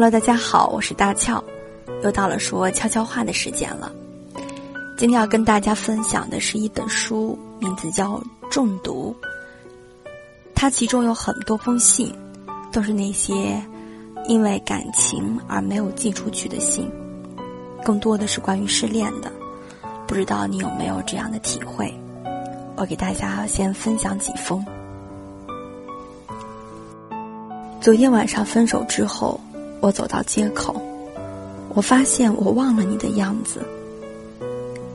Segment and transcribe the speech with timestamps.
[0.00, 1.42] 喽大家好，我是大俏，
[2.04, 3.92] 又到了说悄悄话的时间了。
[4.96, 8.12] 今天要跟大家分享的是一本书，名字叫
[8.48, 9.12] 《中毒》。
[10.54, 12.14] 它其中有很多封信，
[12.70, 13.60] 都是那些
[14.26, 16.88] 因为感情而没有寄出去的信，
[17.84, 19.32] 更多的是关于失恋的。
[20.06, 21.92] 不知道你有没有这样的体会？
[22.76, 24.64] 我给大家先分享几封。
[27.80, 29.40] 昨天晚上分手之后，
[29.80, 30.80] 我走到街口，
[31.74, 33.60] 我发现我忘了你的样子。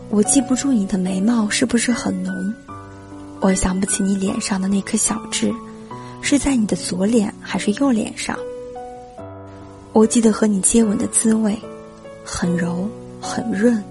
[0.10, 2.54] 我记不住你的眉毛是不是很浓，
[3.40, 5.52] 我想不起你脸上的那颗小痣，
[6.22, 8.38] 是在你的左脸还是右脸上。
[9.92, 11.58] 我记得和你接吻的滋味，
[12.24, 12.88] 很柔
[13.22, 13.82] 很润。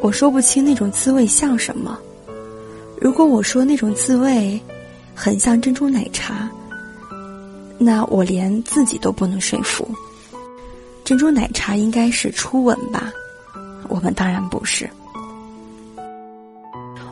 [0.00, 1.98] 我说不清那种滋味像什么。
[3.00, 4.60] 如果我说那种滋味，
[5.14, 6.48] 很像珍珠奶茶，
[7.84, 9.88] 那我连自己都不能说服。
[11.04, 13.12] 珍珠奶茶应该是初吻吧？
[13.88, 14.88] 我们当然不是。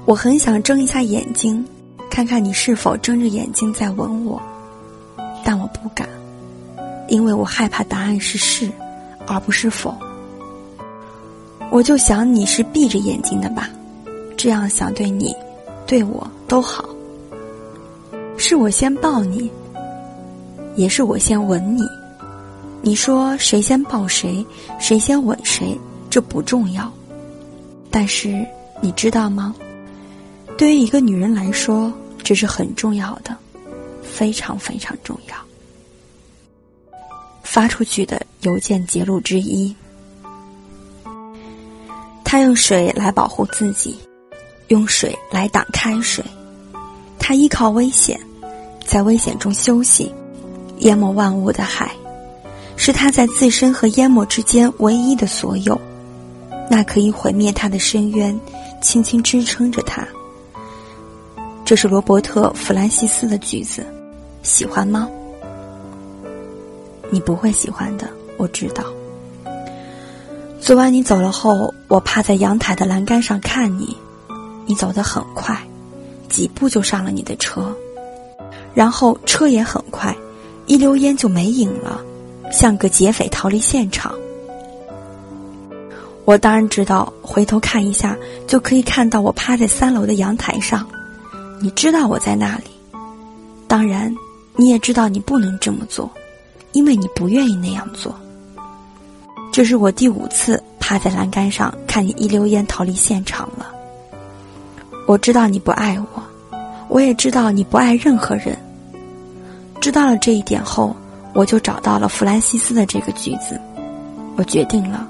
[0.06, 1.64] 我很想睁一下眼睛，
[2.08, 4.40] 看看你是否睁着眼睛在吻我，
[5.44, 6.08] 但我不敢，
[7.08, 8.70] 因为我害怕答案是是，
[9.26, 9.94] 而不是否。
[11.70, 13.68] 我就想你是闭着眼睛的吧，
[14.36, 15.34] 这样想对你、
[15.86, 16.84] 对我都好。
[18.36, 19.50] 是我先抱你，
[20.76, 21.82] 也是我先吻你。
[22.82, 24.44] 你说谁先抱谁，
[24.78, 26.90] 谁先吻谁，这不重要。
[27.90, 28.46] 但是
[28.80, 29.54] 你知道吗？
[30.56, 33.36] 对于一个女人来说，这是很重要的，
[34.02, 35.34] 非常非常重要。
[37.42, 39.74] 发出去的邮件节录之一。
[42.24, 43.98] 他用水来保护自己，
[44.68, 46.24] 用水来挡开水。
[47.18, 48.18] 他依靠危险，
[48.86, 50.14] 在危险中休息。
[50.80, 51.90] 淹没万物的海，
[52.76, 55.80] 是他在自身和淹没之间唯一的所有。
[56.68, 58.38] 那可以毁灭他的深渊，
[58.80, 60.06] 轻轻支撑着他。
[61.64, 63.84] 这是罗伯特·弗兰西斯的句子，
[64.42, 65.08] 喜欢吗？
[67.10, 68.84] 你不会喜欢的，我知道。
[70.60, 73.96] 昨晚你走了后，我趴在阳台的栏杆上看你，
[74.66, 75.58] 你走得很快，
[76.28, 77.74] 几步就上了你的车，
[78.74, 80.16] 然后车也很快，
[80.70, 82.00] 一溜烟就没影了，
[82.52, 84.14] 像个劫匪逃离现场。
[86.24, 88.16] 我当然知道，回头看一下
[88.46, 90.86] 就可以看到我趴在三楼的阳台上。
[91.60, 92.66] 你知道我在那里，
[93.66, 94.14] 当然，
[94.54, 96.08] 你也知道你不能这么做，
[96.70, 98.14] 因为你不愿意那样做。
[99.50, 103.72] 这是我第五次趴在栏杆上看你一溜烟逃离现场了。
[105.08, 106.22] 我知道你不爱我，
[106.88, 108.56] 我也知道你不爱任何人。
[109.80, 110.94] 知道了这一点后，
[111.32, 113.58] 我就找到了弗兰西斯的这个句子，
[114.36, 115.08] 我决定了，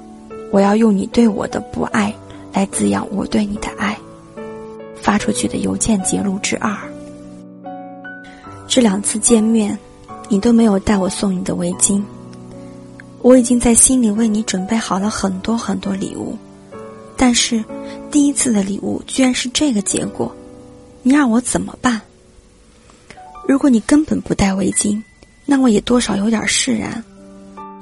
[0.52, 2.14] 我要用你对我的不爱
[2.52, 3.98] 来滋养我对你的爱。
[5.02, 6.76] 发出去的邮件截录之二。
[8.68, 9.76] 这两次见面，
[10.28, 12.02] 你都没有带我送你的围巾。
[13.22, 16.36] 我已经在心里为你准备好了很多很多礼物，
[17.16, 17.64] 但是
[18.10, 20.30] 第一次的礼物居然是这个结果，
[21.02, 22.00] 你让我怎么办？
[23.50, 25.02] 如果你根本不戴围巾，
[25.44, 27.02] 那我也多少有点释然。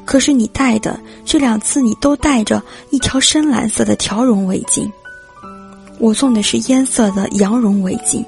[0.07, 4.91] 可是你戴的这两次，你都带着一条深蓝色的条绒围巾。
[5.99, 8.25] 我送的是烟色的羊绒围巾，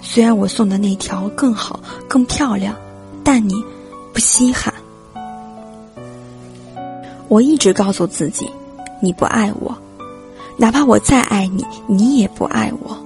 [0.00, 2.74] 虽然我送的那条更好、更漂亮，
[3.22, 3.54] 但你
[4.12, 4.74] 不稀罕。
[7.28, 8.50] 我一直告诉自己，
[9.00, 9.72] 你不爱我，
[10.56, 12.98] 哪怕我再爱你，你也不爱我。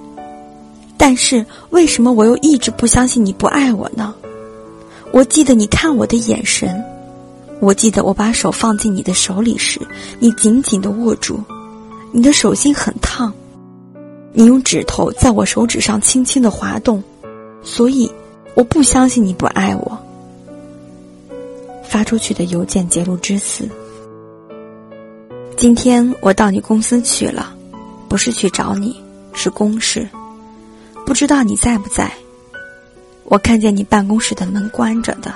[0.97, 4.13] 但是为什么我又一直不相信你不爱我呢？
[5.11, 6.83] 我记得你看我的眼神，
[7.61, 9.79] 我记得我把手放进你的手里时，
[10.19, 11.39] 你紧紧的握住，
[12.11, 13.31] 你的手心很烫。
[14.33, 17.01] 你用指头在我手指上轻轻的滑动，
[17.63, 18.11] 所以
[18.53, 19.97] 我不相信你不爱我。
[21.83, 23.67] 发出去的邮件节录之四。
[25.55, 27.55] 今天我到你公司去了，
[28.07, 29.01] 不是去找你，
[29.33, 30.07] 是公事，
[31.07, 32.11] 不知道你在不在。
[33.23, 35.33] 我看见你办公室的门关着的，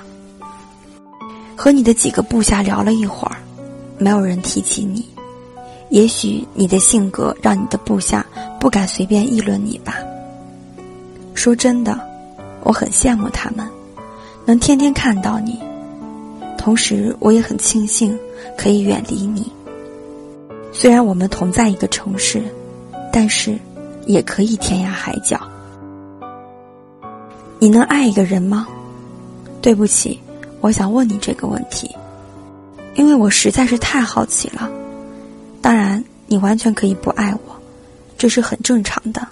[1.56, 3.38] 和你的几个部下聊了一会儿，
[3.98, 5.08] 没有人提起你。
[5.90, 8.26] 也许你的性格让你的部下
[8.60, 9.96] 不敢随便议论你吧。
[11.34, 11.98] 说真的，
[12.64, 13.66] 我很羡慕他们，
[14.46, 15.58] 能天天看到你。
[16.58, 18.20] 同时，我也很庆幸
[18.58, 19.50] 可以远离你。
[20.74, 22.44] 虽然我们同在一个城市，
[23.10, 23.58] 但是
[24.06, 25.40] 也可以天涯海角。
[27.64, 28.68] 你能爱一个人吗？
[29.62, 30.20] 对不起，
[30.62, 31.96] 我想问你这个问题，
[32.96, 34.68] 因为我实在是太好奇了。
[35.62, 37.62] 当然，你完全可以不爱我，
[38.18, 39.28] 这是很正常的。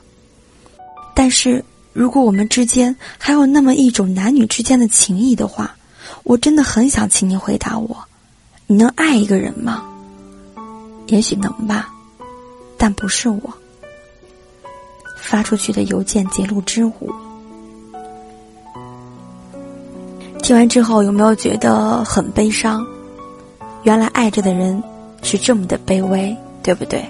[1.15, 5.75] 但是如果我们之间还有那么一种男女之间的情谊的话，
[6.21, 7.97] 我真的很想请你回答我：
[8.67, 9.89] 你能爱一个人吗？
[11.07, 11.91] 也许能吧，
[12.77, 13.51] 但不是我。
[15.17, 17.11] 发出去的邮件截录之五。
[20.49, 22.83] 听完之后有没有觉得很悲伤？
[23.83, 24.81] 原来爱着的人
[25.21, 27.07] 是这么的卑微，对不对？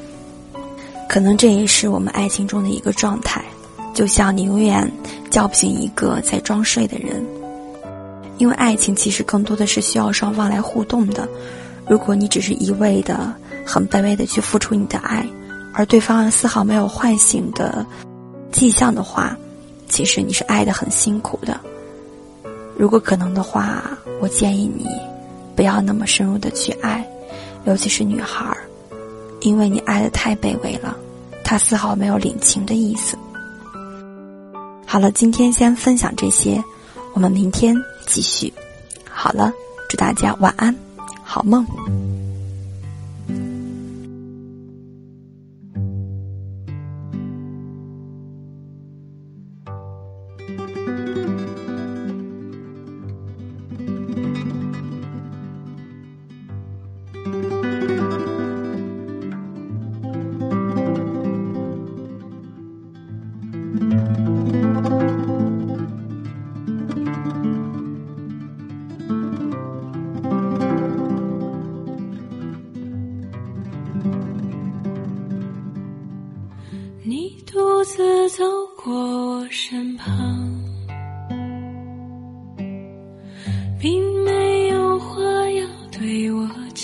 [1.08, 3.42] 可能这也是我们爱情中的一个状态，
[3.94, 4.92] 就像你永远
[5.30, 7.26] 叫不醒一个在装睡的人。
[8.40, 11.26] 因为爱情其实更多的是需要双方来互动的。
[11.88, 13.34] 如果你只是一味的
[13.66, 15.26] 很卑微的去付出你的爱，
[15.72, 17.86] 而对方丝毫没有唤醒的
[18.52, 19.34] 迹象的话，
[19.88, 21.58] 其实你是爱的很辛苦的。
[22.80, 23.84] 如果可能的话，
[24.22, 24.88] 我建议你
[25.54, 27.06] 不要那么深入的去爱，
[27.66, 28.58] 尤其是女孩儿，
[29.42, 30.96] 因为你爱的太卑微了，
[31.44, 33.18] 他丝毫没有领情的意思。
[34.86, 36.64] 好了，今天先分享这些，
[37.14, 37.76] 我们明天
[38.08, 38.52] 继续。
[39.10, 39.52] 好了，
[39.90, 40.74] 祝大家晚安，
[41.22, 41.68] 好梦。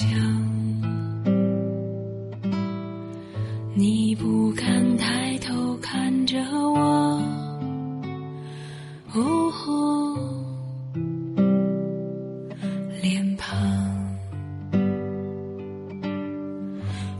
[0.06, 0.16] 我讲。
[3.74, 7.22] 你不敢抬头看着我，
[9.14, 9.52] 哦，
[13.02, 13.58] 脸庞。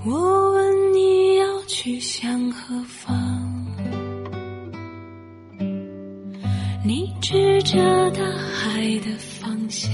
[0.06, 3.66] 我问你要去向何方？
[6.84, 9.92] 你指着大海的方向，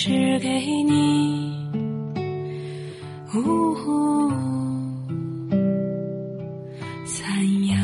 [0.00, 0.48] 是给
[0.84, 1.50] 你，
[3.34, 3.74] 呜，
[7.04, 7.26] 赞
[7.66, 7.76] 扬。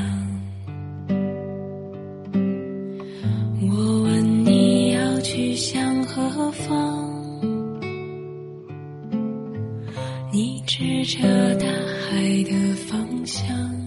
[3.62, 7.04] 我问你要去向何方，
[10.32, 13.83] 你指着大海的方向。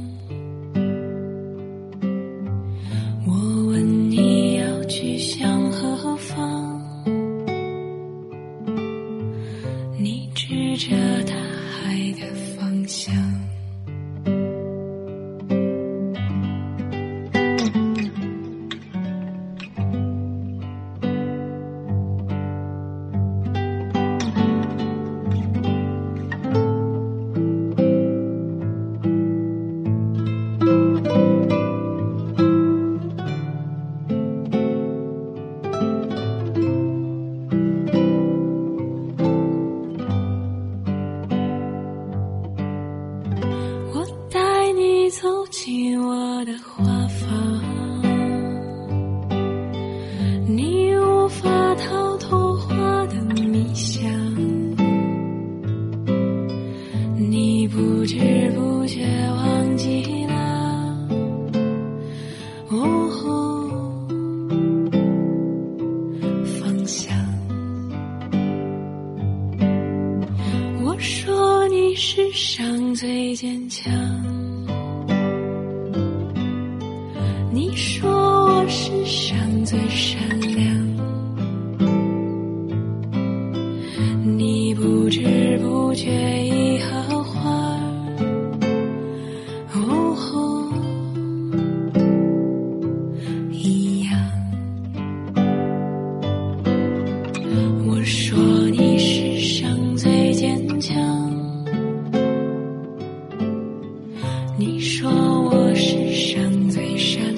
[104.59, 107.36] 你说我世上最善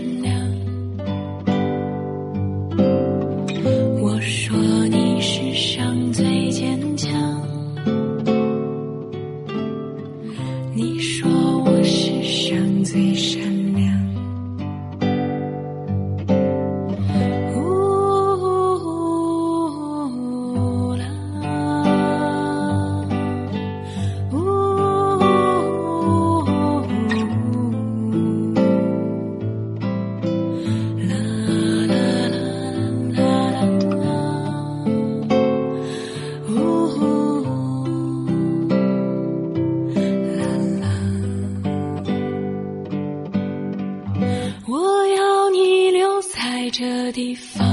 [46.71, 47.68] 这地方。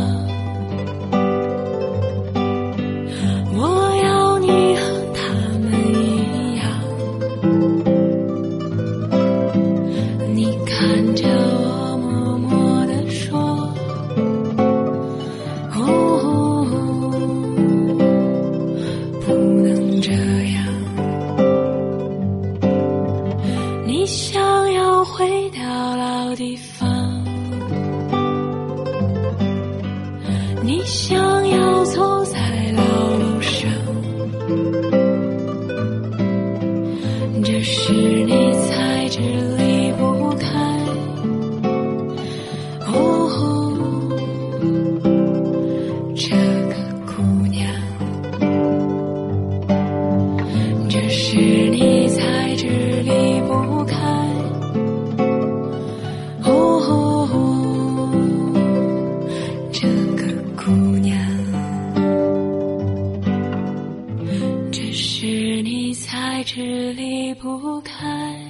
[66.37, 68.46] 爱只离不开。